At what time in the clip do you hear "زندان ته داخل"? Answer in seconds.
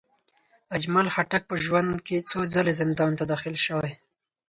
2.81-3.55